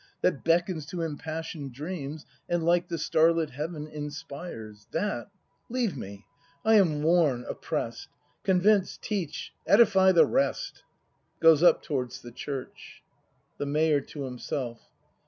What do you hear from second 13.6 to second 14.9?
Mayor. [To himself.